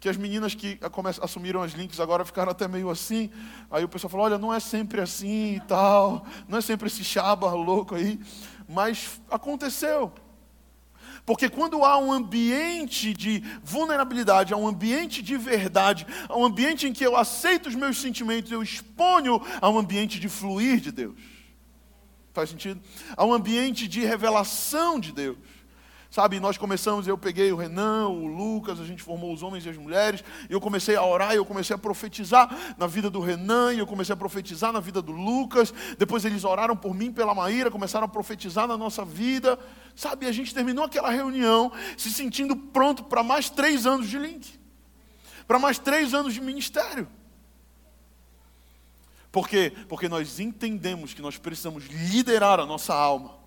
[0.00, 0.80] Que as meninas que
[1.22, 3.30] assumiram as links agora ficaram até meio assim.
[3.70, 7.04] Aí o pessoal falou: olha, não é sempre assim e tal, não é sempre esse
[7.04, 8.18] chaba louco aí.
[8.66, 10.12] Mas aconteceu.
[11.26, 16.88] Porque quando há um ambiente de vulnerabilidade, há um ambiente de verdade, há um ambiente
[16.88, 20.90] em que eu aceito os meus sentimentos, eu exponho a um ambiente de fluir de
[20.90, 21.14] Deus.
[22.32, 22.80] Faz sentido?
[23.16, 25.36] Há um ambiente de revelação de Deus.
[26.10, 29.68] Sabe, nós começamos, eu peguei o Renan, o Lucas, a gente formou os homens e
[29.68, 33.20] as mulheres, e eu comecei a orar, e eu comecei a profetizar na vida do
[33.20, 35.72] Renan, e eu comecei a profetizar na vida do Lucas.
[35.96, 39.56] Depois eles oraram por mim, pela Maíra, começaram a profetizar na nossa vida.
[39.94, 44.58] Sabe, a gente terminou aquela reunião se sentindo pronto para mais três anos de link,
[45.46, 47.06] para mais três anos de ministério.
[49.30, 49.72] Por quê?
[49.88, 53.39] Porque nós entendemos que nós precisamos liderar a nossa alma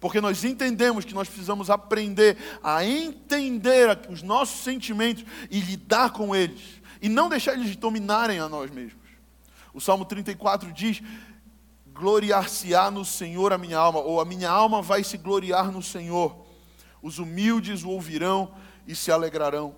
[0.00, 6.34] porque nós entendemos que nós precisamos aprender a entender os nossos sentimentos e lidar com
[6.34, 6.60] eles,
[7.02, 9.08] e não deixar eles dominarem a nós mesmos.
[9.74, 11.02] O Salmo 34 diz:
[11.86, 16.46] Gloriar-se-á no Senhor a minha alma, ou a minha alma vai se gloriar no Senhor.
[17.02, 18.54] Os humildes o ouvirão
[18.86, 19.74] e se alegrarão.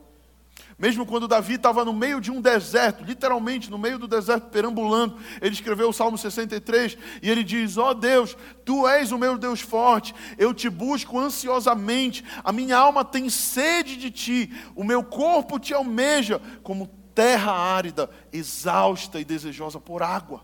[0.78, 5.18] Mesmo quando Davi estava no meio de um deserto, literalmente no meio do deserto, perambulando,
[5.40, 9.36] ele escreveu o Salmo 63 e ele diz: Ó oh Deus, tu és o meu
[9.36, 15.04] Deus forte, eu te busco ansiosamente, a minha alma tem sede de ti, o meu
[15.04, 20.42] corpo te almeja como terra árida, exausta e desejosa por água.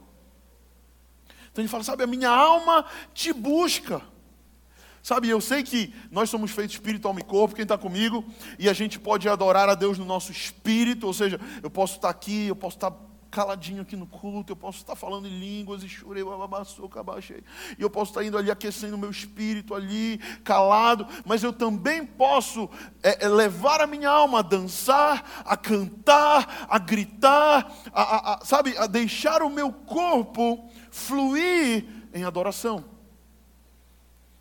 [1.50, 4.02] Então ele fala: Sabe, a minha alma te busca.
[5.06, 8.24] Sabe, eu sei que nós somos feitos espírito, alma e corpo, quem está comigo,
[8.58, 12.10] e a gente pode adorar a Deus no nosso espírito, ou seja, eu posso estar
[12.10, 12.92] aqui, eu posso estar
[13.30, 16.24] caladinho aqui no culto, eu posso estar falando em línguas e chorei,
[17.04, 17.44] baixei,
[17.78, 22.04] e eu posso estar indo ali aquecendo o meu espírito ali, calado, mas eu também
[22.04, 22.68] posso
[23.00, 28.44] é, é, levar a minha alma a dançar, a cantar, a gritar, a, a, a,
[28.44, 32.95] sabe, a deixar o meu corpo fluir em adoração.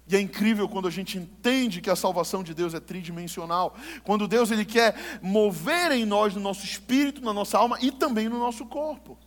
[0.08, 3.76] E é incrível quando a gente entende que a salvação de Deus é tridimensional.
[4.04, 8.30] Quando Deus ele quer mover em nós, no nosso espírito, na nossa alma e também
[8.30, 9.18] no nosso corpo.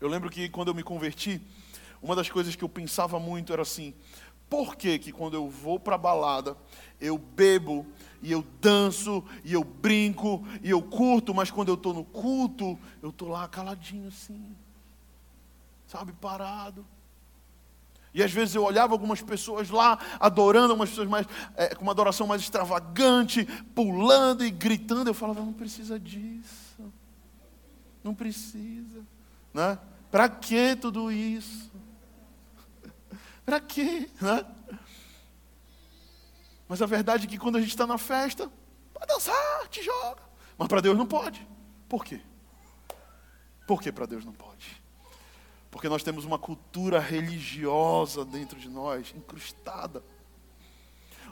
[0.00, 1.40] Eu lembro que quando eu me converti,
[2.00, 3.92] uma das coisas que eu pensava muito era assim:
[4.48, 6.56] por que, que quando eu vou para a balada,
[7.00, 7.84] eu bebo
[8.22, 12.78] e eu danço e eu brinco e eu curto, mas quando eu estou no culto,
[13.02, 14.56] eu estou lá caladinho assim,
[15.88, 16.86] sabe, parado.
[18.12, 21.92] E às vezes eu olhava algumas pessoas lá, adorando, algumas pessoas mais, é, com uma
[21.92, 23.44] adoração mais extravagante,
[23.74, 25.08] pulando e gritando.
[25.08, 26.92] Eu falava, não precisa disso.
[28.02, 29.04] Não precisa.
[29.52, 29.78] Né?
[30.10, 31.70] Para que tudo isso?
[33.44, 34.08] Para quê?
[34.20, 34.44] Né?
[36.68, 38.50] Mas a verdade é que quando a gente está na festa,
[38.92, 40.22] para dançar, te joga.
[40.58, 41.46] Mas para Deus não pode.
[41.88, 42.20] Por quê?
[43.66, 44.82] Por que para Deus não pode?
[45.78, 50.02] Porque nós temos uma cultura religiosa dentro de nós, incrustada.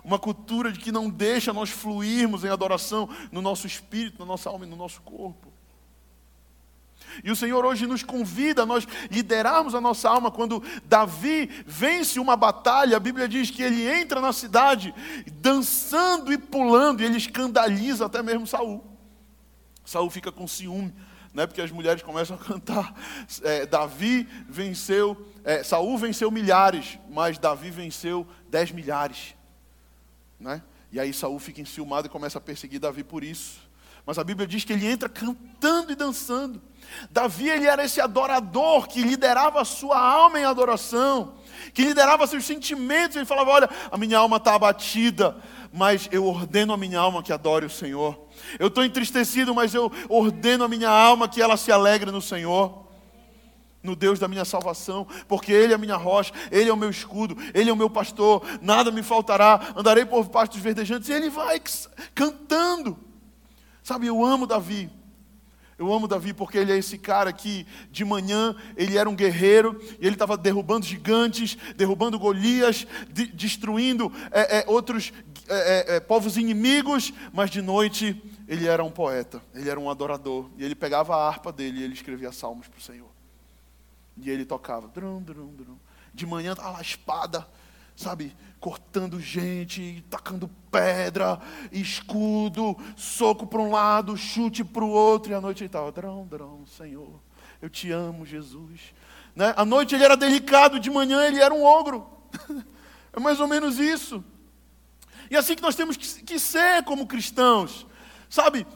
[0.05, 4.49] Uma cultura de que não deixa nós fluirmos em adoração no nosso espírito, na nossa
[4.49, 5.53] alma e no nosso corpo.
[7.25, 10.31] E o Senhor hoje nos convida a nós liderarmos a nossa alma.
[10.31, 14.95] Quando Davi vence uma batalha, a Bíblia diz que ele entra na cidade
[15.43, 18.85] dançando e pulando, e ele escandaliza até mesmo Saul.
[19.85, 20.95] Saul fica com ciúme
[21.37, 21.47] né?
[21.47, 22.95] porque as mulheres começam a cantar.
[23.43, 29.35] É, Davi venceu, é, Saul venceu milhares, mas Davi venceu dez milhares.
[30.41, 30.63] Né?
[30.91, 33.61] E aí Saul fica enciumado e começa a perseguir Davi por isso.
[34.07, 36.63] Mas a Bíblia diz que ele entra cantando e dançando.
[37.11, 41.35] Davi ele era esse adorador que liderava a sua alma em adoração,
[41.73, 43.17] que liderava seus sentimentos.
[43.17, 45.37] Ele falava: Olha, a minha alma está abatida,
[45.73, 48.27] mas eu ordeno a minha alma que adore o Senhor.
[48.59, 52.87] Eu estou entristecido, mas eu ordeno a minha alma que ela se alegre no Senhor,
[53.83, 56.91] no Deus da minha salvação, porque Ele é a minha rocha, Ele é o meu
[56.91, 61.31] escudo, Ele é o meu pastor, nada me faltará, andarei por pastos verdejantes, e Ele
[61.31, 61.61] vai
[62.15, 62.99] cantando.
[63.83, 64.91] Sabe, eu amo Davi.
[65.79, 69.79] Eu amo Davi porque ele é esse cara que de manhã ele era um guerreiro
[70.01, 75.13] e ele estava derrubando gigantes, derrubando Golias, de, destruindo é, é, outros
[75.49, 79.91] é, é, é, povos inimigos, mas de noite ele era um poeta, ele era um
[79.91, 80.49] adorador.
[80.57, 83.11] E ele pegava a harpa dele e ele escrevia salmos para o Senhor.
[84.17, 84.89] E ele tocava.
[84.89, 85.77] Drum, drum, drum.
[86.15, 87.47] De manhã estava lá a espada,
[87.95, 88.35] sabe,
[88.67, 91.41] cortando gente, tacando pedra,
[91.71, 95.31] escudo, soco para um lado, chute para o outro.
[95.31, 97.23] E à noite ele estava, drão, drão, Senhor,
[97.63, 98.93] eu te amo, Jesus.
[99.37, 99.55] Né?
[99.57, 102.11] À noite ele era delicado, de manhã ele era um ogro.
[103.15, 104.25] é mais ou menos isso.
[105.31, 107.87] E é assim que nós temos que ser como cristãos,
[108.29, 108.67] sabe?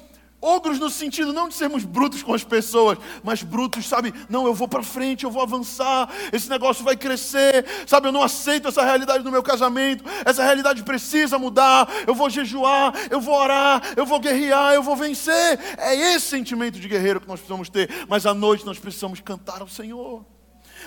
[0.41, 4.15] Ogros no sentido não de sermos brutos com as pessoas, mas brutos, sabe?
[4.29, 8.09] Não, eu vou para frente, eu vou avançar, esse negócio vai crescer, sabe?
[8.09, 11.87] Eu não aceito essa realidade do meu casamento, essa realidade precisa mudar.
[12.07, 15.59] Eu vou jejuar, eu vou orar, eu vou guerrear, eu vou vencer.
[15.77, 19.61] É esse sentimento de guerreiro que nós precisamos ter, mas à noite nós precisamos cantar
[19.61, 20.25] ao Senhor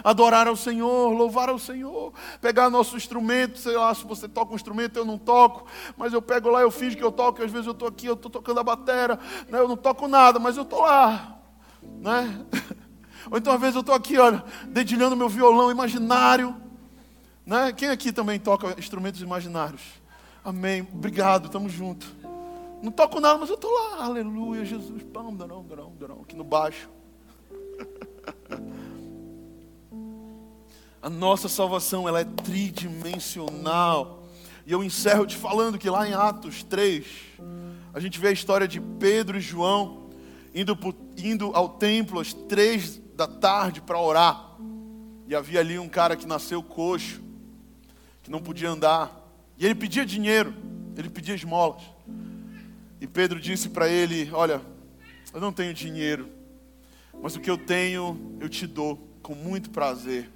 [0.03, 4.55] adorar ao Senhor, louvar ao Senhor, pegar nosso instrumento, sei lá, se você toca um
[4.55, 5.65] instrumento, eu não toco,
[5.97, 8.13] mas eu pego lá, eu fingo que eu toco, às vezes eu estou aqui, eu
[8.13, 9.19] estou tocando a bateria,
[9.49, 9.59] né?
[9.59, 11.39] eu não toco nada, mas eu estou lá,
[11.99, 12.45] né?
[13.29, 16.55] Ou então às vezes eu estou aqui, olha, dedilhando meu violão imaginário,
[17.45, 17.73] né?
[17.73, 19.81] Quem aqui também toca instrumentos imaginários?
[20.43, 22.07] Amém, obrigado, estamos juntos.
[22.81, 26.43] Não toco nada, mas eu estou lá, aleluia, Jesus, pão, darão, darão, darão, aqui no
[26.43, 26.89] baixo.
[31.03, 34.23] A nossa salvação ela é tridimensional.
[34.65, 37.05] E eu encerro te falando que lá em Atos 3,
[37.93, 40.09] a gente vê a história de Pedro e João
[40.55, 40.77] indo,
[41.17, 44.55] indo ao templo às três da tarde para orar.
[45.27, 47.21] E havia ali um cara que nasceu coxo,
[48.23, 49.11] que não podia andar.
[49.57, 50.53] E ele pedia dinheiro,
[50.95, 51.83] ele pedia esmolas.
[53.01, 54.61] E Pedro disse para ele: Olha,
[55.33, 56.29] eu não tenho dinheiro,
[57.21, 60.31] mas o que eu tenho eu te dou com muito prazer.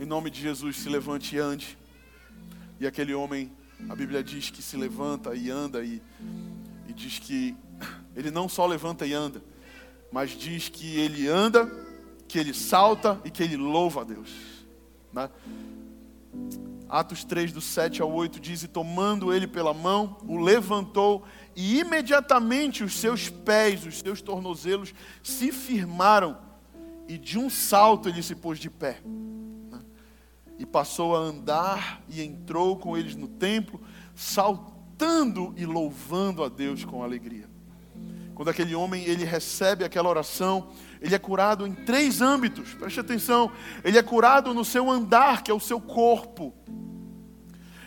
[0.00, 1.76] Em nome de Jesus, se levante e ande.
[2.80, 3.52] E aquele homem,
[3.86, 6.00] a Bíblia diz que se levanta e anda, e,
[6.88, 7.54] e diz que
[8.16, 9.42] ele não só levanta e anda,
[10.10, 11.70] mas diz que ele anda,
[12.26, 14.30] que ele salta e que ele louva a Deus.
[15.12, 15.28] Né?
[16.88, 21.24] Atos 3, do 7 ao 8 diz: E tomando ele pela mão, o levantou,
[21.54, 26.38] e imediatamente os seus pés, os seus tornozelos se firmaram,
[27.06, 29.02] e de um salto ele se pôs de pé
[30.60, 33.80] e passou a andar e entrou com eles no templo,
[34.14, 37.48] saltando e louvando a Deus com alegria.
[38.34, 40.68] Quando aquele homem ele recebe aquela oração,
[41.00, 42.74] ele é curado em três âmbitos.
[42.74, 43.50] Preste atenção,
[43.82, 46.52] ele é curado no seu andar, que é o seu corpo.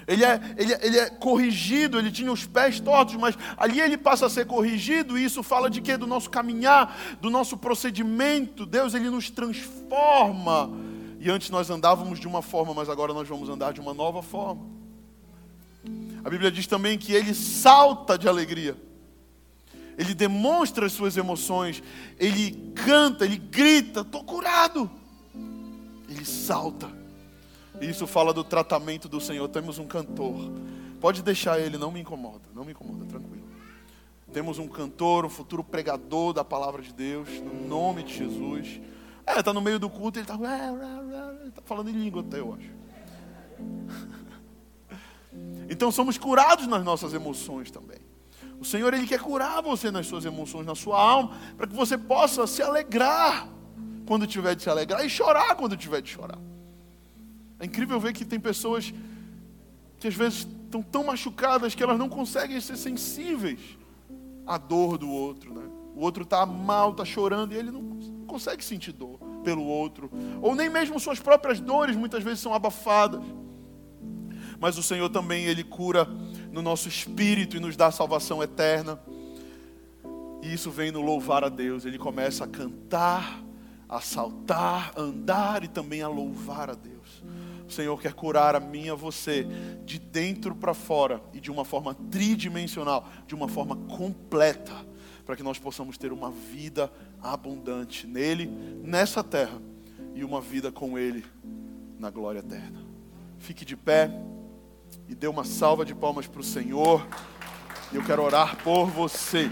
[0.08, 4.26] Ele é, ele, ele é corrigido, ele tinha os pés tortos, mas ali ele passa
[4.26, 5.96] a ser corrigido, e isso fala de quê?
[5.96, 8.66] Do nosso caminhar, do nosso procedimento.
[8.66, 10.72] Deus ele nos transforma
[11.24, 14.22] e antes nós andávamos de uma forma, mas agora nós vamos andar de uma nova
[14.22, 14.66] forma.
[16.22, 18.76] A Bíblia diz também que ele salta de alegria.
[19.98, 21.82] Ele demonstra as suas emoções,
[22.20, 24.92] ele canta, ele grita, estou curado.
[26.10, 26.92] Ele salta.
[27.80, 29.48] E isso fala do tratamento do Senhor.
[29.48, 30.52] Temos um cantor.
[31.00, 33.48] Pode deixar ele, não me incomoda, não me incomoda, tranquilo.
[34.34, 38.82] Temos um cantor, um futuro pregador da palavra de Deus, no nome de Jesus.
[39.26, 42.70] É, está no meio do culto, ele está tá falando em língua até, eu acho.
[45.70, 47.98] Então somos curados nas nossas emoções também.
[48.60, 51.98] O Senhor, Ele quer curar você nas suas emoções, na sua alma, para que você
[51.98, 53.48] possa se alegrar
[54.06, 56.40] quando tiver de se alegrar e chorar quando tiver de chorar.
[57.60, 58.94] É incrível ver que tem pessoas
[60.00, 63.60] que às vezes estão tão machucadas que elas não conseguem ser sensíveis
[64.46, 65.54] à dor do outro.
[65.54, 65.64] Né?
[65.96, 68.00] O outro está mal, está chorando e ele não
[68.34, 70.10] consegue sentir dor pelo outro,
[70.42, 73.22] ou nem mesmo suas próprias dores muitas vezes são abafadas.
[74.60, 76.06] Mas o Senhor também ele cura
[76.52, 79.00] no nosso espírito e nos dá salvação eterna.
[80.42, 81.86] E isso vem no louvar a Deus.
[81.86, 83.40] Ele começa a cantar,
[83.88, 87.24] a saltar, a andar e também a louvar a Deus.
[87.68, 89.46] O Senhor quer curar a mim e a você
[89.86, 94.93] de dentro para fora e de uma forma tridimensional, de uma forma completa
[95.26, 98.48] para que nós possamos ter uma vida abundante nele,
[98.84, 99.62] nessa terra,
[100.16, 101.26] e uma vida com ele
[101.98, 102.80] na glória eterna.
[103.40, 104.12] Fique de pé
[105.08, 107.06] e dê uma salva de palmas para o Senhor.
[107.92, 109.50] Eu quero orar por você.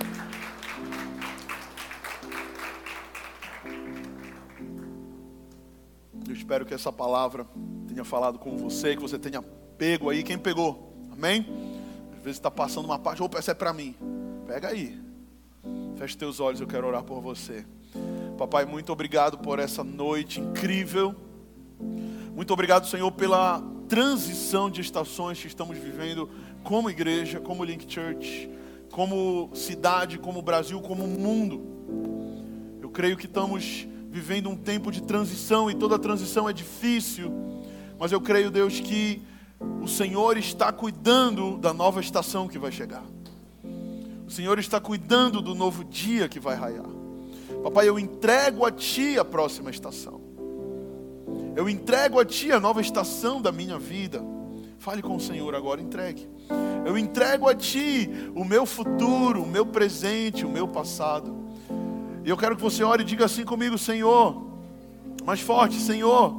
[6.27, 7.45] Eu espero que essa palavra
[7.87, 10.23] tenha falado com você, que você tenha pego aí.
[10.23, 10.93] Quem pegou?
[11.11, 11.45] Amém?
[12.13, 13.95] Às vezes está passando uma parte, opa, essa é para mim.
[14.47, 15.10] Pega aí.
[16.01, 17.63] Feche teus olhos, eu quero orar por você.
[18.35, 21.15] Papai, muito obrigado por essa noite incrível.
[21.79, 26.27] Muito obrigado, Senhor, pela transição de estações que estamos vivendo
[26.63, 28.49] como igreja, como Link Church,
[28.89, 31.61] como cidade, como Brasil, como mundo.
[32.81, 37.31] Eu creio que estamos vivendo um tempo de transição e toda transição é difícil,
[37.99, 39.21] mas eu creio, Deus, que
[39.79, 43.03] o Senhor está cuidando da nova estação que vai chegar.
[44.31, 46.85] O Senhor está cuidando do novo dia que vai raiar.
[47.61, 50.21] Papai, eu entrego a Ti a próxima estação.
[51.53, 54.23] Eu entrego a Ti a nova estação da minha vida.
[54.79, 56.29] Fale com o Senhor agora, entregue.
[56.85, 61.35] Eu entrego a Ti o meu futuro, o meu presente, o meu passado.
[62.23, 64.47] E eu quero que você ore e diga assim comigo, Senhor.
[65.25, 66.29] Mais forte, Senhor.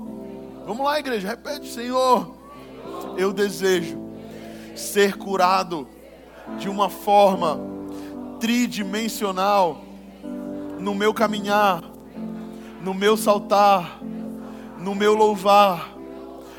[0.66, 2.38] Vamos lá, igreja, repete, Senhor.
[3.18, 3.99] Eu desejo
[4.74, 5.86] ser curado
[6.59, 7.82] de uma forma
[8.43, 9.84] tridimensional
[10.80, 11.80] no meu caminhar,
[12.82, 14.01] no meu saltar,
[14.80, 15.97] no meu louvar.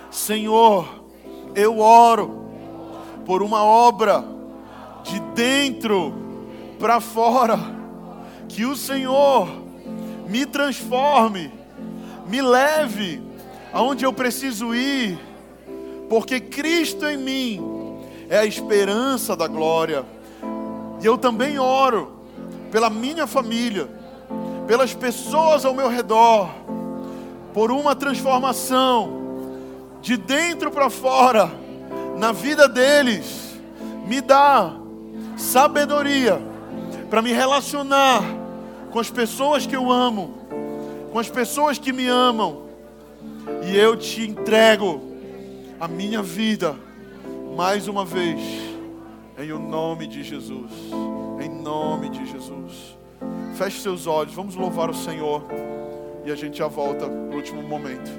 [0.09, 1.03] Senhor,
[1.53, 2.45] eu oro
[3.25, 4.23] por uma obra
[5.03, 6.13] de dentro
[6.79, 7.59] para fora,
[8.47, 9.49] que o Senhor
[10.29, 11.51] me transforme,
[12.25, 13.21] me leve
[13.73, 15.19] aonde eu preciso ir,
[16.09, 17.61] porque Cristo em mim
[18.29, 20.22] é a esperança da glória.
[21.03, 22.13] E eu também oro
[22.71, 23.89] pela minha família,
[24.65, 26.49] pelas pessoas ao meu redor,
[27.53, 29.21] por uma transformação
[30.01, 31.51] de dentro para fora
[32.17, 33.59] na vida deles.
[34.07, 34.77] Me dá
[35.35, 36.41] sabedoria
[37.09, 38.23] para me relacionar
[38.89, 40.37] com as pessoas que eu amo,
[41.11, 42.63] com as pessoas que me amam.
[43.61, 45.01] E eu te entrego
[45.81, 46.77] a minha vida
[47.57, 48.72] mais uma vez
[49.37, 50.71] em o nome de Jesus.
[51.41, 52.97] Em nome de Jesus.
[53.55, 55.43] Feche seus olhos, vamos louvar o Senhor.
[56.25, 58.11] E a gente já volta no último momento.